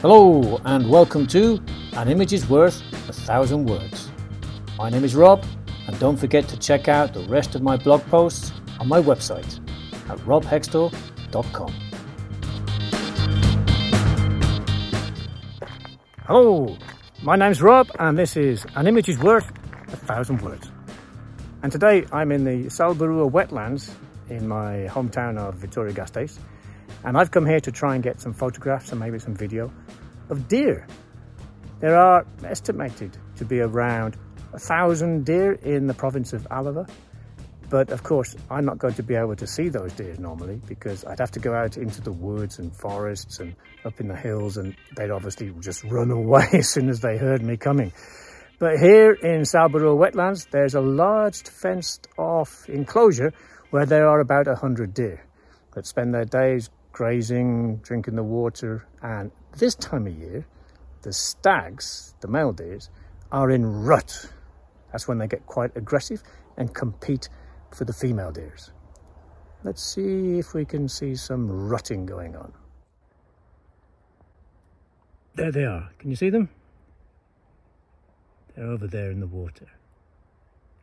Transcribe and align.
Hello, 0.00 0.60
and 0.64 0.88
welcome 0.88 1.26
to 1.26 1.60
An 1.94 2.08
Image 2.08 2.32
is 2.32 2.48
Worth 2.48 2.80
a 3.08 3.12
Thousand 3.12 3.66
Words. 3.66 4.10
My 4.76 4.90
name 4.90 5.02
is 5.02 5.16
Rob, 5.16 5.44
and 5.88 5.98
don't 5.98 6.16
forget 6.16 6.46
to 6.50 6.56
check 6.56 6.86
out 6.86 7.12
the 7.12 7.24
rest 7.24 7.56
of 7.56 7.62
my 7.62 7.76
blog 7.76 8.02
posts 8.02 8.52
on 8.78 8.86
my 8.86 9.00
website 9.00 9.58
at 10.08 10.18
robhextall.com. 10.18 11.74
Hello, 16.26 16.78
my 17.22 17.34
name's 17.34 17.60
Rob, 17.60 17.90
and 17.98 18.16
this 18.16 18.36
is 18.36 18.64
An 18.76 18.86
Image 18.86 19.08
is 19.08 19.18
Worth 19.18 19.50
a 19.88 19.96
Thousand 19.96 20.40
Words. 20.42 20.70
And 21.64 21.72
today 21.72 22.06
I'm 22.12 22.30
in 22.30 22.44
the 22.44 22.70
Salburua 22.70 23.28
wetlands 23.28 23.90
in 24.30 24.46
my 24.48 24.86
hometown 24.90 25.38
of 25.38 25.56
Vitoria 25.56 25.94
Gasteiz 25.94 26.38
and 27.04 27.16
I've 27.16 27.30
come 27.30 27.46
here 27.46 27.60
to 27.60 27.72
try 27.72 27.94
and 27.94 28.02
get 28.02 28.20
some 28.20 28.32
photographs 28.32 28.90
and 28.90 29.00
maybe 29.00 29.18
some 29.18 29.34
video 29.34 29.72
of 30.30 30.48
deer. 30.48 30.86
There 31.80 31.96
are 31.96 32.26
estimated 32.44 33.16
to 33.36 33.44
be 33.44 33.60
around 33.60 34.16
a 34.52 34.58
thousand 34.58 35.24
deer 35.24 35.52
in 35.52 35.86
the 35.86 35.94
province 35.94 36.32
of 36.32 36.46
Alava, 36.50 36.86
but 37.70 37.90
of 37.90 38.02
course 38.02 38.34
I'm 38.50 38.64
not 38.64 38.78
going 38.78 38.94
to 38.94 39.02
be 39.02 39.14
able 39.14 39.36
to 39.36 39.46
see 39.46 39.68
those 39.68 39.92
deer 39.92 40.16
normally 40.18 40.60
because 40.66 41.04
I'd 41.04 41.20
have 41.20 41.30
to 41.32 41.40
go 41.40 41.54
out 41.54 41.76
into 41.76 42.00
the 42.00 42.12
woods 42.12 42.58
and 42.58 42.74
forests 42.74 43.38
and 43.38 43.54
up 43.84 44.00
in 44.00 44.08
the 44.08 44.16
hills 44.16 44.56
and 44.56 44.74
they'd 44.96 45.10
obviously 45.10 45.52
just 45.60 45.84
run 45.84 46.10
away 46.22 46.48
as 46.52 46.68
soon 46.68 46.88
as 46.88 47.00
they 47.00 47.16
heard 47.16 47.42
me 47.42 47.56
coming. 47.56 47.92
But 48.58 48.80
here 48.80 49.12
in 49.12 49.42
Salburua 49.42 49.96
wetlands, 49.96 50.50
there's 50.50 50.74
a 50.74 50.80
large 50.80 51.42
fenced 51.42 52.08
off 52.18 52.68
enclosure 52.68 53.32
where 53.70 53.86
there 53.86 54.08
are 54.08 54.20
about 54.20 54.46
a 54.46 54.54
hundred 54.54 54.94
deer 54.94 55.24
that 55.74 55.86
spend 55.86 56.14
their 56.14 56.24
days 56.24 56.70
grazing, 56.92 57.76
drinking 57.76 58.16
the 58.16 58.22
water. 58.22 58.86
And 59.02 59.30
this 59.56 59.74
time 59.74 60.06
of 60.06 60.16
year, 60.16 60.46
the 61.02 61.12
stags, 61.12 62.14
the 62.20 62.28
male 62.28 62.52
deers, 62.52 62.90
are 63.30 63.50
in 63.50 63.64
rut. 63.66 64.30
That's 64.92 65.06
when 65.06 65.18
they 65.18 65.26
get 65.26 65.46
quite 65.46 65.76
aggressive 65.76 66.22
and 66.56 66.74
compete 66.74 67.28
for 67.74 67.84
the 67.84 67.92
female 67.92 68.32
deers. 68.32 68.72
Let's 69.64 69.82
see 69.82 70.38
if 70.38 70.54
we 70.54 70.64
can 70.64 70.88
see 70.88 71.14
some 71.14 71.50
rutting 71.68 72.06
going 72.06 72.36
on. 72.36 72.52
There 75.34 75.52
they 75.52 75.64
are. 75.64 75.90
Can 75.98 76.10
you 76.10 76.16
see 76.16 76.30
them? 76.30 76.48
They're 78.56 78.66
over 78.66 78.86
there 78.86 79.10
in 79.10 79.20
the 79.20 79.26
water. 79.26 79.68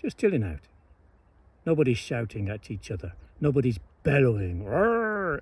Just 0.00 0.18
chilling 0.18 0.44
out. 0.44 0.60
Nobody's 1.66 1.98
shouting 1.98 2.48
at 2.48 2.70
each 2.70 2.90
other. 2.90 3.14
Nobody's 3.40 3.78
bellowing 4.02 4.66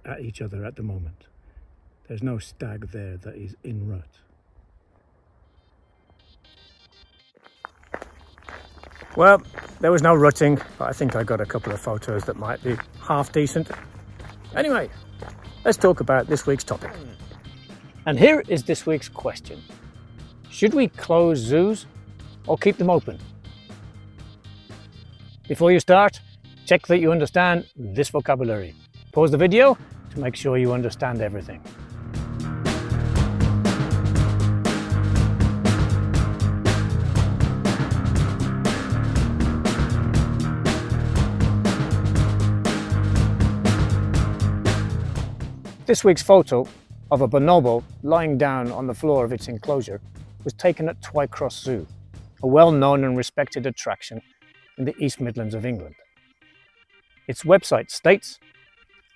at 0.04 0.20
each 0.20 0.40
other 0.40 0.64
at 0.64 0.76
the 0.76 0.82
moment. 0.82 1.26
There's 2.08 2.22
no 2.22 2.38
stag 2.38 2.90
there 2.92 3.16
that 3.18 3.34
is 3.34 3.56
in 3.64 3.88
rut. 3.88 4.08
Well, 9.16 9.42
there 9.80 9.92
was 9.92 10.02
no 10.02 10.14
rutting, 10.14 10.58
but 10.78 10.88
I 10.88 10.92
think 10.92 11.16
I 11.16 11.22
got 11.22 11.40
a 11.40 11.46
couple 11.46 11.72
of 11.72 11.80
photos 11.80 12.24
that 12.24 12.36
might 12.36 12.62
be 12.62 12.76
half 13.00 13.30
decent. 13.32 13.70
Anyway, 14.56 14.88
let's 15.64 15.76
talk 15.76 16.00
about 16.00 16.28
this 16.28 16.46
week's 16.46 16.64
topic. 16.64 16.92
And 18.06 18.18
here 18.18 18.42
is 18.48 18.64
this 18.64 18.86
week's 18.86 19.08
question. 19.08 19.60
Should 20.50 20.74
we 20.74 20.88
close 20.88 21.38
zoos 21.38 21.86
or 22.46 22.56
keep 22.56 22.78
them 22.78 22.90
open? 22.90 23.18
Before 25.53 25.70
you 25.70 25.81
start, 25.81 26.19
check 26.64 26.86
that 26.86 27.00
you 27.00 27.12
understand 27.12 27.67
this 27.77 28.08
vocabulary. 28.08 28.75
Pause 29.12 29.33
the 29.33 29.36
video 29.36 29.77
to 30.12 30.19
make 30.19 30.34
sure 30.34 30.56
you 30.56 30.72
understand 30.72 31.20
everything. 31.20 31.61
This 45.85 46.02
week's 46.02 46.23
photo 46.23 46.67
of 47.11 47.20
a 47.20 47.29
bonobo 47.29 47.85
lying 48.02 48.39
down 48.39 48.73
on 48.73 48.86
the 48.86 48.95
floor 48.95 49.27
of 49.27 49.35
its 49.35 49.48
enclosure 49.48 50.01
was 50.45 50.55
taken 50.55 50.89
at 50.89 50.98
Twycross 51.02 51.62
Zoo, 51.62 51.86
a 52.42 52.46
well-known 52.46 53.05
and 53.05 53.18
respected 53.18 53.67
attraction 53.67 54.23
in 54.78 54.84
the 54.84 54.96
East 54.98 55.20
Midlands 55.20 55.55
of 55.55 55.66
England. 55.66 55.94
Its 57.28 57.44
website 57.44 57.90
states, 57.90 58.38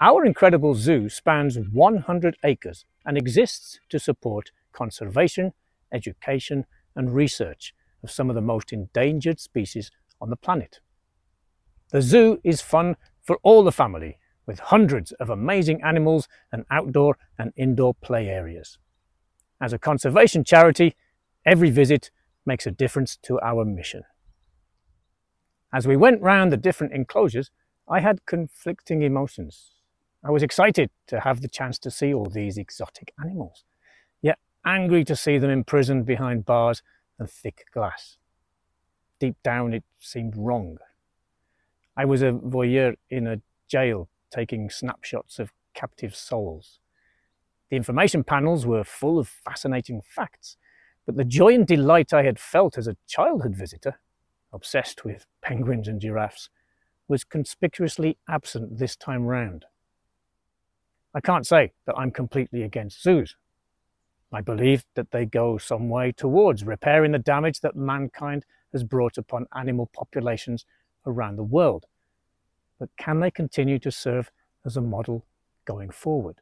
Our 0.01 0.25
incredible 0.25 0.75
zoo 0.75 1.09
spans 1.09 1.59
100 1.59 2.37
acres 2.45 2.85
and 3.05 3.17
exists 3.17 3.81
to 3.89 3.99
support 3.99 4.51
conservation, 4.73 5.53
education 5.93 6.67
and 6.95 7.15
research 7.15 7.75
of 8.03 8.11
some 8.11 8.29
of 8.29 8.37
the 8.37 8.43
most 8.43 8.73
endangered 8.73 9.41
species 9.41 9.91
on 10.21 10.31
the 10.31 10.37
planet. 10.37 10.81
The 11.91 12.03
zoo 12.03 12.41
is 12.45 12.61
fun 12.61 12.97
for 13.23 13.39
all 13.43 13.63
the 13.63 13.73
family 13.73 14.19
with 14.47 14.61
hundreds 14.61 15.13
of 15.13 15.31
amazing 15.31 15.83
animals 15.83 16.29
and 16.53 16.65
outdoor 16.71 17.19
and 17.39 17.53
indoor 17.57 17.95
play 17.95 18.29
areas. 18.29 18.79
As 19.61 19.73
a 19.73 19.79
conservation 19.79 20.45
charity, 20.45 20.95
every 21.45 21.71
visit 21.71 22.11
makes 22.45 22.67
a 22.67 22.71
difference 22.71 23.17
to 23.23 23.41
our 23.41 23.65
mission. 23.65 24.03
As 25.73 25.87
we 25.87 25.97
went 25.97 26.23
round 26.23 26.53
the 26.53 26.57
different 26.57 26.93
enclosures, 26.93 27.51
I 27.89 28.01
had 28.01 28.27
conflicting 28.27 29.03
emotions. 29.03 29.73
I 30.25 30.31
was 30.31 30.43
excited 30.43 30.91
to 31.09 31.21
have 31.21 31.41
the 31.41 31.49
chance 31.49 31.79
to 31.81 31.91
see 31.91 32.13
all 32.13 32.27
these 32.27 32.59
exotic 32.59 33.13
animals, 33.21 33.65
yet 34.23 34.39
angry 34.65 35.05
to 35.05 35.15
see 35.17 35.39
them 35.39 35.51
imprisoned 35.51 36.07
behind 36.07 36.45
bars 36.45 36.83
and 37.19 37.31
thick 37.31 37.67
glass. 37.73 38.19
Deep 39.21 39.37
down, 39.43 39.73
it 39.73 39.85
seemed 39.99 40.35
wrong. 40.37 40.79
I 41.97 42.05
was 42.05 42.23
a 42.23 42.33
voyeur 42.33 42.95
in 43.09 43.27
a 43.27 43.41
jail 43.69 44.09
taking 44.31 44.69
snapshots 44.69 45.39
of 45.39 45.53
captive 45.75 46.15
souls. 46.15 46.81
The 47.71 47.77
information 47.77 48.25
panels 48.25 48.67
were 48.67 48.85
full 48.85 49.19
of 49.19 49.29
fascinating 49.29 50.03
facts, 50.03 50.57
but 51.07 51.17
the 51.17 51.25
joy 51.25 51.55
and 51.55 51.67
delight 51.67 52.13
I 52.13 52.25
had 52.25 52.39
felt 52.39 52.77
as 52.77 52.87
a 52.87 52.97
childhood 53.07 53.57
visitor, 53.57 53.99
obsessed 54.53 55.05
with 55.05 55.27
penguins 55.43 55.89
and 55.89 56.01
giraffes, 56.01 56.49
was 57.09 57.25
conspicuously 57.25 58.19
absent 58.29 58.79
this 58.79 58.97
time 58.97 59.27
round. 59.27 59.65
I 61.15 61.21
can't 61.21 61.47
say 61.47 61.73
that 61.87 61.97
I'm 61.97 62.11
completely 62.11 62.63
against 62.63 63.03
zoos. 63.03 63.37
I 64.33 64.41
believe 64.41 64.85
that 64.95 65.13
they 65.13 65.25
go 65.25 65.57
some 65.57 65.89
way 65.89 66.13
towards 66.13 66.65
repairing 66.65 67.13
the 67.13 67.19
damage 67.19 67.61
that 67.61 67.77
mankind 67.77 68.45
has 68.73 68.83
brought 68.83 69.17
upon 69.17 69.47
animal 69.55 69.89
populations 69.95 70.67
around 71.07 71.37
the 71.37 71.45
world 71.45 71.87
but 72.79 72.91
can 72.97 73.21
they 73.21 73.31
continue 73.31 73.79
to 73.79 73.91
serve 73.91 74.31
as 74.65 74.77
a 74.77 74.81
model 74.81 75.25
going 75.65 75.91
forward? 75.91 76.41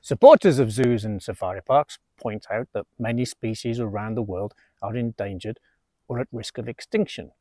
Supporters 0.00 0.58
of 0.58 0.70
zoos 0.70 1.04
and 1.04 1.22
safari 1.22 1.62
parks 1.62 1.98
point 2.20 2.46
out 2.50 2.68
that 2.72 2.86
many 2.98 3.24
species 3.24 3.80
around 3.80 4.14
the 4.14 4.22
world 4.22 4.54
are 4.82 4.96
endangered 4.96 5.58
or 6.08 6.20
at 6.20 6.28
risk 6.32 6.58
of 6.58 6.68
extinction. 6.68 7.32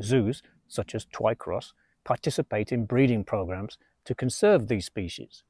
Zoos, 0.00 0.42
such 0.68 0.94
as 0.94 1.06
Twycross, 1.06 1.72
participate 2.04 2.72
in 2.72 2.86
breeding 2.86 3.24
programs 3.24 3.78
to 4.04 4.14
conserve 4.14 4.68
these 4.68 4.86
species 4.86 5.44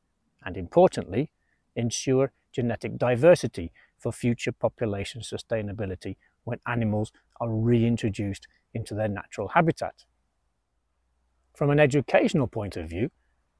and, 0.44 0.56
importantly, 0.56 1.30
ensure 1.76 2.32
genetic 2.52 2.98
diversity 2.98 3.72
for 3.98 4.12
future 4.12 4.52
population 4.52 5.22
sustainability 5.22 6.16
when 6.44 6.58
animals 6.66 7.12
are 7.40 7.50
reintroduced 7.50 8.48
into 8.74 8.94
their 8.94 9.08
natural 9.08 9.48
habitat. 9.48 10.04
From 11.54 11.70
an 11.70 11.78
educational 11.78 12.46
point 12.46 12.76
of 12.76 12.88
view, 12.88 13.10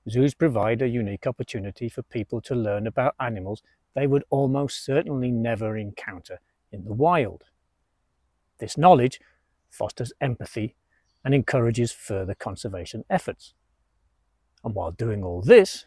zoos 0.09 0.35
provide 0.35 0.83
a 0.83 0.89
unique 0.89 1.27
opportunity 1.27 1.89
for 1.89 2.03
people 2.03 2.41
to 2.43 2.55
learn 2.55 2.87
about 2.87 3.15
animals 3.21 3.63
they 3.95 4.07
would 4.07 4.25
almost 4.31 4.85
certainly 4.85 5.31
never 5.31 5.77
encounter 5.77 6.41
in 6.73 6.85
the 6.85 6.93
wild. 6.93 7.45
This 8.63 8.79
knowledge 8.79 9.21
fosters 9.71 10.13
empathy 10.21 10.77
and 11.25 11.35
encourages 11.35 11.91
further 11.91 12.37
conservation 12.37 13.05
efforts. 13.11 13.55
And 14.63 14.73
while 14.73 14.93
doing 14.93 15.25
all 15.25 15.43
this, 15.43 15.85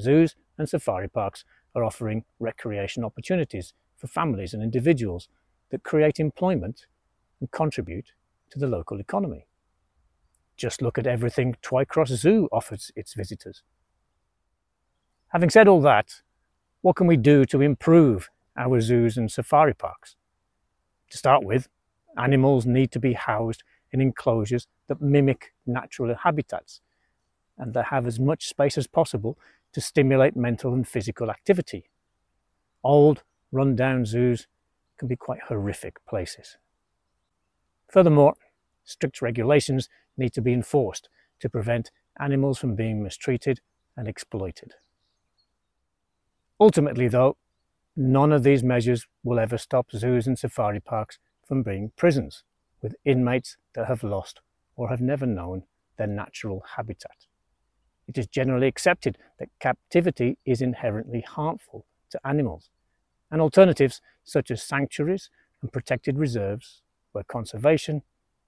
zoos 0.00 0.34
and 0.56 0.66
safari 0.66 1.08
parks 1.08 1.44
are 1.74 1.84
offering 1.84 2.24
recreation 2.38 3.04
opportunities 3.04 3.74
for 3.98 4.06
families 4.06 4.54
and 4.54 4.62
individuals 4.62 5.28
that 5.68 5.82
create 5.82 6.18
employment 6.18 6.86
and 7.40 7.50
contribute 7.50 8.12
to 8.52 8.58
the 8.58 8.66
local 8.66 9.00
economy. 9.00 9.46
Just 10.56 10.80
look 10.80 10.96
at 10.96 11.06
everything 11.06 11.56
Twycross 11.62 12.08
Zoo 12.08 12.48
offers 12.50 12.90
its 12.96 13.12
visitors. 13.12 13.62
Having 15.34 15.50
said 15.50 15.68
all 15.68 15.82
that, 15.82 16.22
what 16.80 16.96
can 16.96 17.06
we 17.06 17.18
do 17.18 17.44
to 17.44 17.60
improve 17.60 18.30
our 18.56 18.80
zoos 18.80 19.18
and 19.18 19.30
safari 19.30 19.74
parks? 19.74 20.16
To 21.10 21.18
start 21.18 21.44
with, 21.44 21.68
animals 22.16 22.66
need 22.66 22.90
to 22.92 23.00
be 23.00 23.12
housed 23.12 23.62
in 23.92 24.00
enclosures 24.00 24.66
that 24.86 25.00
mimic 25.00 25.52
natural 25.66 26.14
habitats 26.14 26.80
and 27.56 27.74
that 27.74 27.86
have 27.86 28.06
as 28.06 28.20
much 28.20 28.46
space 28.46 28.78
as 28.78 28.86
possible 28.86 29.38
to 29.72 29.80
stimulate 29.80 30.36
mental 30.36 30.72
and 30.72 30.86
physical 30.86 31.30
activity. 31.30 31.90
Old, 32.84 33.22
run-down 33.52 34.04
zoos 34.04 34.46
can 34.98 35.08
be 35.08 35.16
quite 35.16 35.40
horrific 35.48 36.04
places. 36.06 36.56
Furthermore, 37.88 38.34
strict 38.84 39.22
regulations 39.22 39.88
need 40.16 40.32
to 40.34 40.42
be 40.42 40.52
enforced 40.52 41.08
to 41.40 41.48
prevent 41.48 41.90
animals 42.20 42.58
from 42.58 42.74
being 42.74 43.02
mistreated 43.02 43.60
and 43.96 44.08
exploited. 44.08 44.74
Ultimately, 46.60 47.08
though, 47.08 47.36
none 47.96 48.32
of 48.32 48.42
these 48.42 48.62
measures 48.62 49.06
will 49.22 49.38
ever 49.38 49.58
stop 49.58 49.90
zoos 49.92 50.26
and 50.26 50.38
safari 50.38 50.80
parks 50.80 51.18
from 51.48 51.62
being 51.62 51.90
prisons 51.96 52.44
with 52.82 52.94
inmates 53.04 53.56
that 53.74 53.86
have 53.86 54.04
lost 54.04 54.40
or 54.76 54.90
have 54.90 55.00
never 55.00 55.26
known 55.26 55.64
their 55.96 56.06
natural 56.06 56.62
habitat. 56.76 57.26
It 58.06 58.18
is 58.18 58.26
generally 58.26 58.68
accepted 58.68 59.18
that 59.38 59.48
captivity 59.58 60.38
is 60.44 60.62
inherently 60.62 61.22
harmful 61.22 61.86
to 62.10 62.20
animals, 62.24 62.70
and 63.30 63.40
alternatives 63.40 64.00
such 64.24 64.50
as 64.50 64.62
sanctuaries 64.62 65.30
and 65.62 65.72
protected 65.72 66.18
reserves, 66.18 66.82
where 67.12 67.24
conservation, 67.24 68.02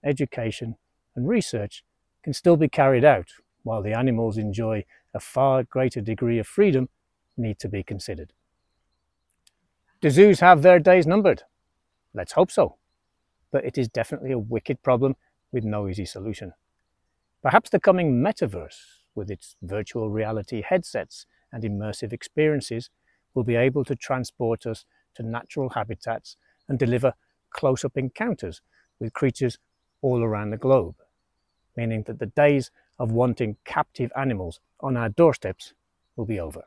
education, 0.05 0.77
and 1.17 1.29
research 1.29 1.83
can 2.23 2.33
still 2.33 2.57
be 2.57 2.69
carried 2.69 3.05
out 3.05 3.29
while 3.63 3.83
the 3.83 3.97
animals 3.97 4.39
enjoy 4.39 4.85
a 5.13 5.21
far 5.21 5.65
greater 5.65 6.01
degree 6.01 6.39
of 6.39 6.47
freedom, 6.47 6.89
need 7.37 7.59
to 7.59 7.69
be 7.69 7.83
considered. 7.83 8.33
Do 10.01 10.11
zoos 10.11 10.41
have 10.41 10.63
their 10.63 10.79
days 10.79 11.07
numbered? 11.07 11.43
Let's 12.15 12.33
hope 12.33 12.51
so. 12.51 12.77
But 13.53 13.65
it 13.65 13.79
is 13.79 13.89
definitely 13.89 14.33
a 14.33 14.39
wicked 14.39 14.83
problem 14.83 15.17
with 15.53 15.65
no 15.65 15.89
easy 15.89 16.05
solution. 16.05 16.53
Perhaps 17.43 17.71
the 17.71 17.81
coming 17.81 18.23
metaverse 18.23 19.01
with 19.15 19.31
its 19.31 19.57
virtual 19.63 20.11
reality 20.11 20.63
headsets 20.63 21.27
and 21.53 21.63
immersive 21.65 22.13
experiences, 22.13 22.91
will 23.35 23.45
be 23.45 23.57
able 23.57 23.85
to 23.85 23.97
transport 23.97 24.67
us 24.67 24.85
to 25.15 25.23
natural 25.23 25.71
habitats 25.71 26.37
and 26.69 26.79
deliver 26.79 27.15
close-up 27.51 27.97
encounters 27.97 28.61
with 28.99 29.13
creatures 29.13 29.59
all 30.03 30.23
around 30.23 30.51
the 30.51 30.57
globe, 30.57 30.97
meaning 31.77 32.03
that 32.05 32.19
the 32.19 32.27
days 32.27 32.71
of 32.99 33.13
wanting 33.13 33.57
captive 33.65 34.13
animals 34.17 34.61
on 34.81 34.97
our 34.97 35.09
doorsteps 35.09 35.75
will 36.17 36.25
be 36.25 36.39
over. 36.39 36.65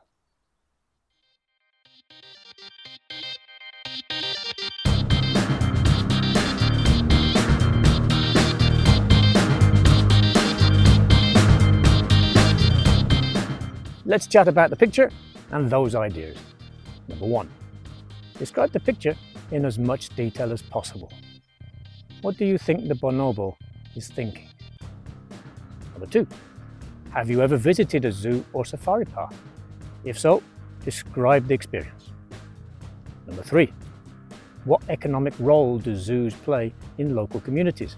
Let's 14.13 14.27
chat 14.27 14.47
about 14.47 14.69
the 14.69 14.75
picture 14.75 15.09
and 15.49 15.67
those 15.71 15.95
ideas. 15.95 16.37
Number 17.07 17.25
one, 17.25 17.49
describe 18.37 18.71
the 18.71 18.79
picture 18.79 19.15
in 19.49 19.65
as 19.65 19.79
much 19.79 20.09
detail 20.09 20.53
as 20.53 20.61
possible. 20.61 21.11
What 22.21 22.37
do 22.37 22.45
you 22.45 22.59
think 22.59 22.87
the 22.87 22.93
bonobo 22.93 23.55
is 23.95 24.09
thinking? 24.09 24.49
Number 25.93 26.05
two, 26.05 26.27
have 27.09 27.31
you 27.31 27.41
ever 27.41 27.57
visited 27.57 28.05
a 28.05 28.11
zoo 28.11 28.45
or 28.53 28.65
safari 28.65 29.05
park? 29.05 29.33
If 30.03 30.19
so, 30.19 30.43
describe 30.85 31.47
the 31.47 31.55
experience. 31.55 32.11
Number 33.25 33.41
three, 33.41 33.73
what 34.65 34.83
economic 34.89 35.33
role 35.39 35.79
do 35.79 35.95
zoos 35.95 36.35
play 36.35 36.71
in 36.99 37.15
local 37.15 37.39
communities? 37.39 37.97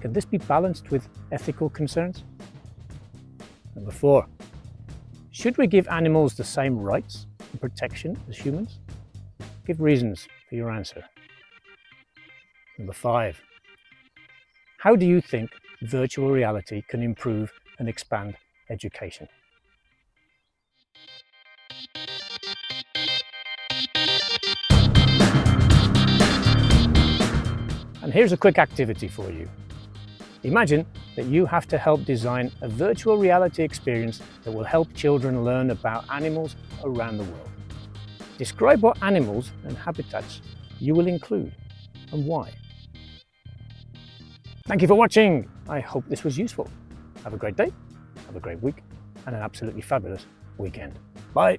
Can 0.00 0.12
this 0.12 0.24
be 0.24 0.38
balanced 0.38 0.90
with 0.90 1.08
ethical 1.30 1.70
concerns? 1.70 2.24
Number 3.76 3.92
four, 3.92 4.26
should 5.32 5.56
we 5.56 5.66
give 5.66 5.88
animals 5.88 6.34
the 6.34 6.44
same 6.44 6.78
rights 6.78 7.26
and 7.40 7.60
protection 7.60 8.20
as 8.28 8.36
humans? 8.36 8.78
Give 9.66 9.80
reasons 9.80 10.28
for 10.48 10.56
your 10.56 10.70
answer. 10.70 11.02
Number 12.76 12.92
five, 12.92 13.40
how 14.78 14.94
do 14.94 15.06
you 15.06 15.22
think 15.22 15.50
virtual 15.80 16.30
reality 16.30 16.82
can 16.86 17.02
improve 17.02 17.50
and 17.78 17.88
expand 17.88 18.36
education? 18.68 19.26
And 28.02 28.12
here's 28.12 28.32
a 28.32 28.36
quick 28.36 28.58
activity 28.58 29.08
for 29.08 29.30
you. 29.30 29.48
Imagine 30.42 30.84
that 31.16 31.26
you 31.26 31.46
have 31.46 31.66
to 31.68 31.78
help 31.78 32.04
design 32.04 32.50
a 32.60 32.68
virtual 32.68 33.16
reality 33.16 33.62
experience 33.62 34.20
that 34.44 34.52
will 34.52 34.64
help 34.64 34.92
children 34.94 35.44
learn 35.44 35.70
about 35.70 36.04
animals 36.10 36.56
around 36.84 37.18
the 37.18 37.24
world. 37.24 37.48
Describe 38.38 38.82
what 38.82 39.00
animals 39.02 39.52
and 39.64 39.76
habitats 39.76 40.40
you 40.80 40.94
will 40.94 41.06
include 41.06 41.54
and 42.12 42.26
why. 42.26 42.50
Thank 44.66 44.82
you 44.82 44.88
for 44.88 44.94
watching. 44.94 45.48
I 45.68 45.80
hope 45.80 46.04
this 46.08 46.24
was 46.24 46.38
useful. 46.38 46.68
Have 47.24 47.34
a 47.34 47.36
great 47.36 47.56
day, 47.56 47.72
have 48.26 48.36
a 48.36 48.40
great 48.40 48.62
week, 48.62 48.82
and 49.26 49.36
an 49.36 49.42
absolutely 49.42 49.82
fabulous 49.82 50.26
weekend. 50.58 50.98
Bye. 51.34 51.58